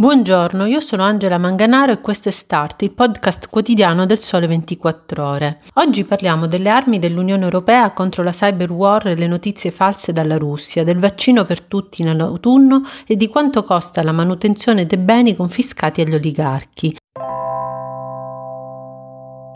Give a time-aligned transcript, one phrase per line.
[0.00, 5.22] Buongiorno, io sono Angela Manganaro e questo è Start, il podcast quotidiano del Sole 24
[5.22, 5.60] Ore.
[5.74, 10.38] Oggi parliamo delle armi dell'Unione Europea contro la cyber war e le notizie false dalla
[10.38, 16.00] Russia, del vaccino per tutti nell'autunno e di quanto costa la manutenzione dei beni confiscati
[16.00, 16.96] agli oligarchi.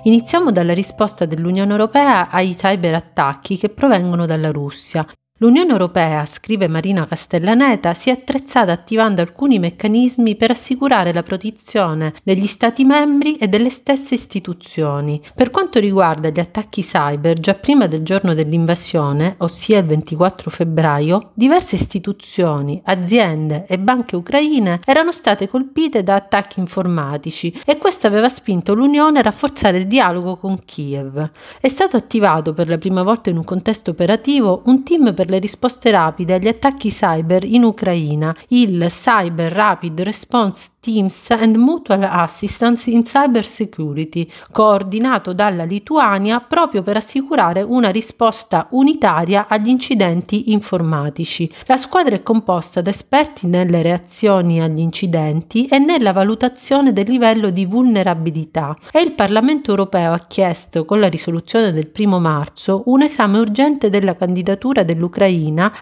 [0.02, 5.06] Iniziamo dalla risposta dell'Unione Europea ai cyberattacchi che provengono dalla Russia.
[5.38, 12.14] L'Unione Europea, scrive Marina Castellaneta, si è attrezzata attivando alcuni meccanismi per assicurare la protezione
[12.22, 15.20] degli Stati membri e delle stesse istituzioni.
[15.34, 21.32] Per quanto riguarda gli attacchi cyber, già prima del giorno dell'invasione, ossia il 24 febbraio,
[21.34, 28.28] diverse istituzioni, aziende e banche ucraine erano state colpite da attacchi informatici e questo aveva
[28.28, 31.28] spinto l'Unione a rafforzare il dialogo con Kiev.
[31.60, 35.40] È stato attivato per la prima volta in un contesto operativo un team per le
[35.40, 42.90] risposte rapide agli attacchi cyber in Ucraina, il Cyber Rapid Response Teams and Mutual Assistance
[42.90, 51.50] in Cyber Security, coordinato dalla Lituania proprio per assicurare una risposta unitaria agli incidenti informatici.
[51.66, 57.50] La squadra è composta da esperti nelle reazioni agli incidenti e nella valutazione del livello
[57.50, 63.02] di vulnerabilità e il Parlamento europeo ha chiesto con la risoluzione del 1 marzo un
[63.02, 65.13] esame urgente della candidatura dell'Ucraina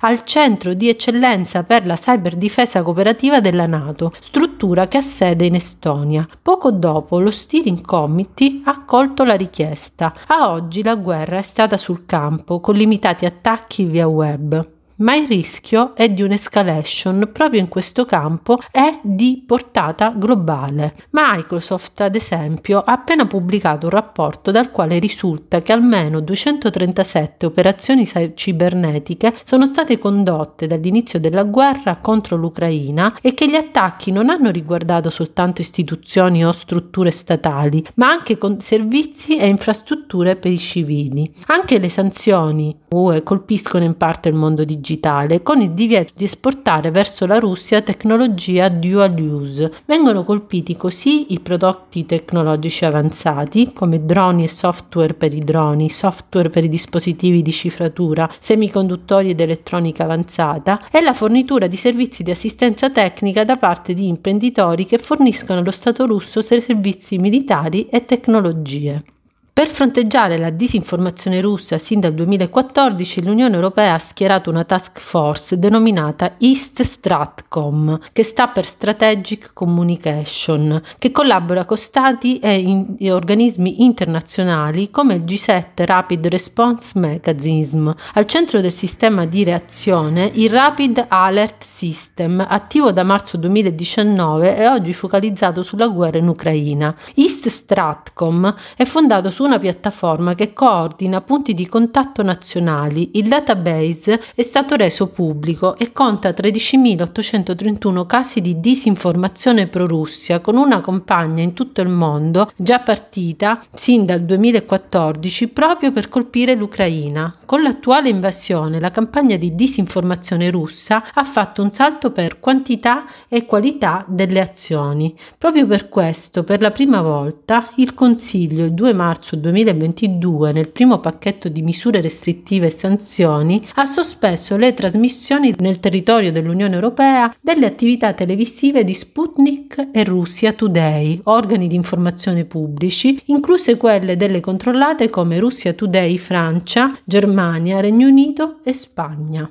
[0.01, 5.55] al Centro di Eccellenza per la Cyberdifesa Cooperativa della Nato, struttura che ha sede in
[5.55, 6.27] Estonia.
[6.41, 10.13] Poco dopo lo Steering Committee ha accolto la richiesta.
[10.27, 15.27] A oggi la guerra è stata sul campo, con limitati attacchi via web ma il
[15.27, 20.95] rischio è di un'escalation proprio in questo campo è di portata globale.
[21.11, 28.07] Microsoft, ad esempio, ha appena pubblicato un rapporto dal quale risulta che almeno 237 operazioni
[28.35, 34.51] cibernetiche sono state condotte dall'inizio della guerra contro l'Ucraina e che gli attacchi non hanno
[34.51, 41.33] riguardato soltanto istituzioni o strutture statali, ma anche servizi e infrastrutture per i civili.
[41.47, 46.25] Anche le sanzioni UE colpiscono in parte il mondo digitale digitale con il divieto di
[46.25, 49.73] esportare verso la Russia tecnologia dual use.
[49.87, 56.51] Vengono colpiti così i prodotti tecnologici avanzati come droni e software per i droni, software
[56.51, 62.33] per i dispositivi di cifratura, semiconduttori ed elettronica avanzata e la fornitura di servizi di
[62.33, 69.12] assistenza tecnica da parte di imprenditori che forniscono allo Stato russo servizi militari e tecnologie.
[69.55, 75.59] Per fronteggiare la disinformazione russa sin dal 2014 l'Unione Europea ha schierato una task force
[75.59, 83.13] denominata East Stratcom, che sta per Strategic Communication, che collabora con stati e, in, e
[83.13, 87.91] organismi internazionali come il G7 Rapid Response Mechanism.
[88.15, 94.67] Al centro del sistema di reazione il Rapid Alert System, attivo da marzo 2019 e
[94.67, 96.97] oggi focalizzato sulla guerra in Ucraina.
[97.15, 103.11] East Stratcom è fondato su una piattaforma che coordina punti di contatto nazionali.
[103.15, 110.81] Il database è stato reso pubblico e conta 13.831 casi di disinformazione pro-Russia con una
[110.81, 117.35] campagna in tutto il mondo già partita sin dal 2014 proprio per colpire l'Ucraina.
[117.45, 123.45] Con l'attuale invasione la campagna di disinformazione russa ha fatto un salto per quantità e
[123.45, 125.15] qualità delle azioni.
[125.37, 130.69] Proprio per questo, per la prima volta, il Consiglio il 2 marzo marzo 2022 nel
[130.69, 137.33] primo pacchetto di misure restrittive e sanzioni ha sospeso le trasmissioni nel territorio dell'Unione Europea
[137.41, 144.41] delle attività televisive di Sputnik e Russia Today, organi di informazione pubblici, incluse quelle delle
[144.41, 149.51] controllate come Russia Today Francia, Germania, Regno Unito e Spagna.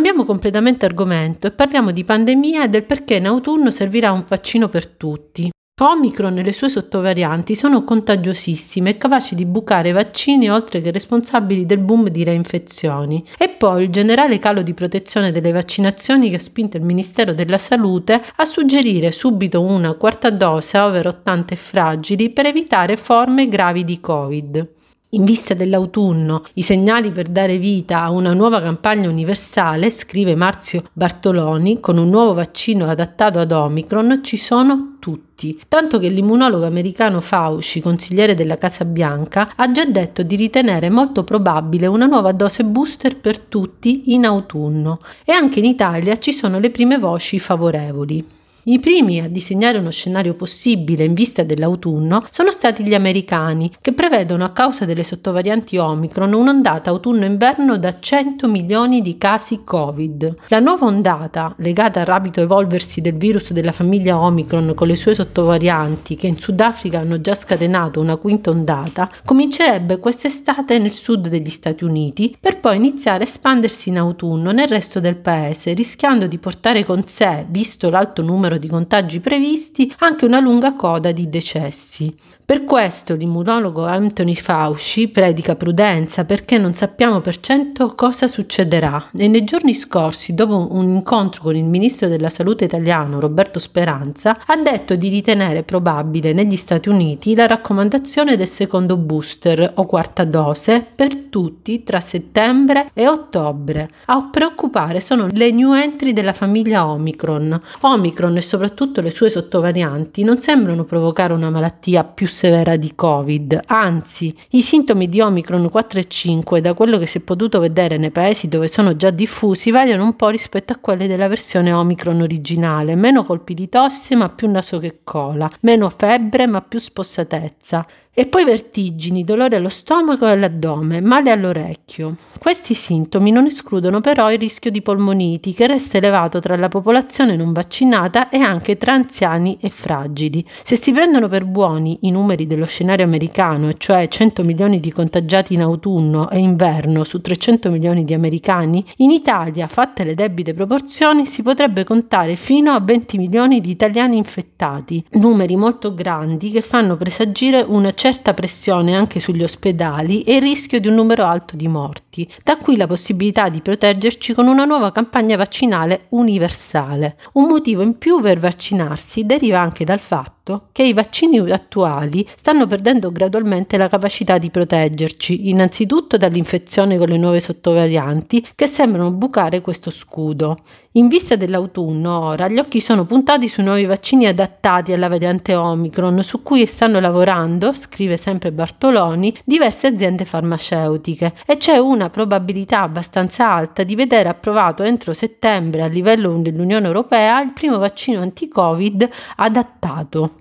[0.00, 4.70] Cambiamo completamente argomento e parliamo di pandemia e del perché in autunno servirà un vaccino
[4.70, 5.50] per tutti.
[5.78, 11.66] Omicron e le sue sottovarianti sono contagiosissime e capaci di bucare vaccini oltre che responsabili
[11.66, 13.26] del boom di reinfezioni.
[13.36, 17.58] E poi il generale calo di protezione delle vaccinazioni che ha spinto il Ministero della
[17.58, 23.48] Salute a suggerire subito una quarta dose a over 80 e fragili per evitare forme
[23.48, 24.78] gravi di Covid.
[25.12, 30.84] In vista dell'autunno, i segnali per dare vita a una nuova campagna universale, scrive Marzio
[30.92, 37.20] Bartoloni, con un nuovo vaccino adattato ad Omicron ci sono tutti, tanto che l'immunologo americano
[37.20, 42.62] Fauci, consigliere della Casa Bianca, ha già detto di ritenere molto probabile una nuova dose
[42.62, 48.38] booster per tutti in autunno e anche in Italia ci sono le prime voci favorevoli.
[48.64, 53.94] I primi a disegnare uno scenario possibile in vista dell'autunno sono stati gli americani, che
[53.94, 60.34] prevedono a causa delle sottovarianti Omicron un'ondata autunno-inverno da 100 milioni di casi Covid.
[60.48, 65.14] La nuova ondata, legata al rapido evolversi del virus della famiglia Omicron con le sue
[65.14, 71.48] sottovarianti, che in Sudafrica hanno già scatenato una quinta ondata, comincerebbe quest'estate nel sud degli
[71.48, 76.36] Stati Uniti per poi iniziare a espandersi in autunno nel resto del paese, rischiando di
[76.36, 81.28] portare con sé, visto l'alto numero numero di contagi previsti, anche una lunga coda di
[81.28, 82.12] decessi.
[82.50, 89.28] Per questo l'immunologo Anthony Fauci predica prudenza perché non sappiamo per cento cosa succederà e
[89.28, 94.56] nei giorni scorsi, dopo un incontro con il ministro della salute italiano Roberto Speranza, ha
[94.56, 100.84] detto di ritenere probabile negli Stati Uniti la raccomandazione del secondo booster o quarta dose
[100.92, 103.88] per tutti tra settembre e ottobre.
[104.06, 107.60] A preoccupare sono le new entry della famiglia Omicron.
[107.82, 113.60] Omicron e soprattutto le sue sottovarianti non sembrano provocare una malattia più severa di Covid,
[113.66, 117.98] anzi i sintomi di Omicron 4 e 5 da quello che si è potuto vedere
[117.98, 122.22] nei paesi dove sono già diffusi variano un po' rispetto a quelli della versione Omicron
[122.22, 127.86] originale, meno colpi di tosse ma più naso che cola, meno febbre ma più spossatezza
[128.12, 132.16] e poi vertigini, dolore allo stomaco e all'addome, male all'orecchio.
[132.40, 137.36] Questi sintomi non escludono però il rischio di polmoniti che resta elevato tra la popolazione
[137.36, 140.44] non vaccinata e anche tra anziani e fragili.
[140.64, 145.54] Se si prendono per buoni i numeri dello scenario americano, cioè 100 milioni di contagiati
[145.54, 151.26] in autunno e inverno su 300 milioni di americani, in Italia, fatte le debite proporzioni,
[151.26, 156.96] si potrebbe contare fino a 20 milioni di italiani infettati, numeri molto grandi che fanno
[156.96, 161.68] presagire una certa pressione anche sugli ospedali e il rischio di un numero alto di
[161.68, 162.26] morti.
[162.42, 167.18] Da qui la possibilità di proteggerci con una nuova campagna vaccinale universale.
[167.34, 172.26] Un motivo in più per vaccinarsi deriva anche dal fatto fatto che i vaccini attuali
[172.36, 179.12] stanno perdendo gradualmente la capacità di proteggerci, innanzitutto dall'infezione con le nuove sottovarianti che sembrano
[179.12, 180.56] bucare questo scudo.
[180.94, 186.20] In vista dell'autunno, ora gli occhi sono puntati sui nuovi vaccini adattati alla variante Omicron,
[186.24, 193.52] su cui stanno lavorando, scrive sempre Bartoloni, diverse aziende farmaceutiche e c'è una probabilità abbastanza
[193.52, 200.39] alta di vedere approvato entro settembre a livello dell'Unione Europea il primo vaccino anti-Covid adattato.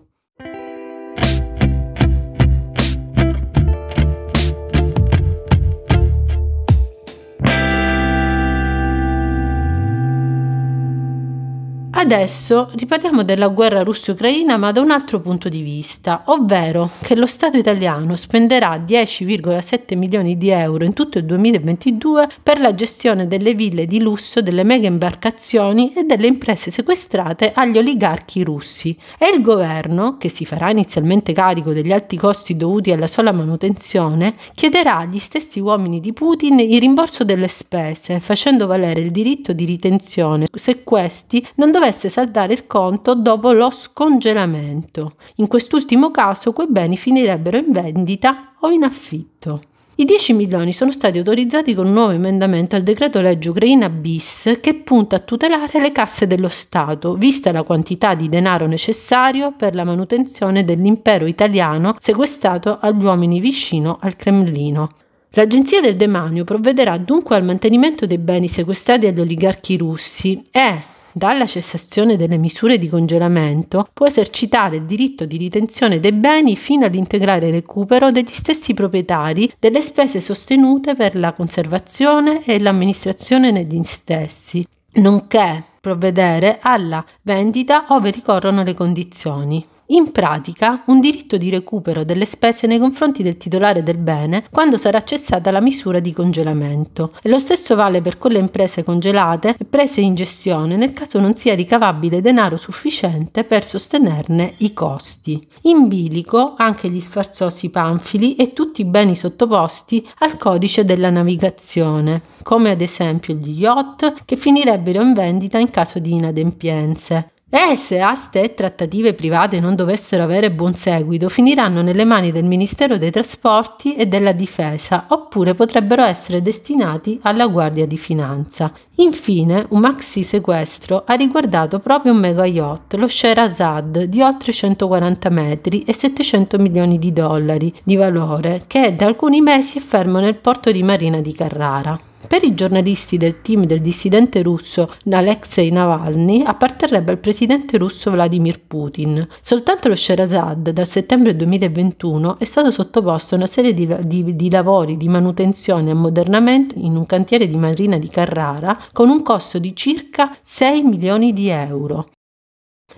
[12.12, 17.28] Adesso riparliamo della guerra russo-ucraina ma da un altro punto di vista, ovvero che lo
[17.28, 23.54] Stato italiano spenderà 10,7 milioni di euro in tutto il 2022 per la gestione delle
[23.54, 28.98] ville di lusso, delle mega imbarcazioni e delle imprese sequestrate agli oligarchi russi.
[29.20, 34.34] E il governo, che si farà inizialmente carico degli alti costi dovuti alla sola manutenzione,
[34.56, 39.66] chiederà agli stessi uomini di Putin il rimborso delle spese, facendo valere il diritto di
[39.66, 45.12] ritenzione se questi non dovessero dovesse saldare il conto dopo lo scongelamento.
[45.36, 49.60] In quest'ultimo caso quei beni finirebbero in vendita o in affitto.
[49.96, 54.60] I 10 milioni sono stati autorizzati con un nuovo emendamento al decreto legge Ucraina bis
[54.62, 59.76] che punta a tutelare le casse dello Stato, vista la quantità di denaro necessario per
[59.76, 64.88] la manutenzione dell'impero italiano sequestrato agli uomini vicino al Cremlino.
[65.32, 71.46] L'Agenzia del Demanio provvederà dunque al mantenimento dei beni sequestrati agli oligarchi russi e, dalla
[71.46, 77.52] cessazione delle misure di congelamento, può esercitare il diritto di ritenzione dei beni fino all'integrale
[77.52, 85.64] recupero degli stessi proprietari delle spese sostenute per la conservazione e l'amministrazione negli stessi, nonché
[85.82, 92.68] provvedere alla vendita ove ricorrono le condizioni in pratica un diritto di recupero delle spese
[92.68, 97.12] nei confronti del titolare del bene quando sarà cessata la misura di congelamento.
[97.22, 101.36] E lo stesso vale per quelle imprese congelate e prese in gestione nel caso non
[101.36, 105.42] sia ricavabile denaro sufficiente per sostenerne i costi.
[105.64, 112.22] In bilico anche gli sfarzosi panfili e tutti i beni sottoposti al codice della navigazione,
[112.44, 117.32] come ad esempio gli yacht che finirebbero in vendita in caso di inadempienze.
[117.52, 122.44] E se aste e trattative private non dovessero avere buon seguito, finiranno nelle mani del
[122.44, 128.72] Ministero dei Trasporti e della Difesa, oppure potrebbero essere destinati alla Guardia di Finanza.
[128.98, 135.30] Infine, un maxi sequestro ha riguardato proprio un mega yacht, lo Sherazad, di oltre 140
[135.30, 140.36] metri e 700 milioni di dollari di valore, che da alcuni mesi è fermo nel
[140.36, 142.00] porto di Marina di Carrara.
[142.30, 148.62] Per i giornalisti del team del dissidente russo Alexei Navalny apparterrebbe al presidente russo Vladimir
[148.62, 149.28] Putin.
[149.42, 154.50] Soltanto lo Sherazad dal settembre 2021 è stato sottoposto a una serie di, di, di
[154.52, 159.58] lavori di manutenzione e ammodernamento in un cantiere di Marina di Carrara con un costo
[159.58, 162.12] di circa 6 milioni di euro.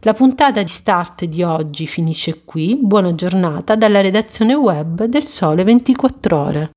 [0.02, 2.78] La puntata di Start di oggi finisce qui.
[2.82, 6.72] Buona giornata dalla redazione web del Sole 24 Ore.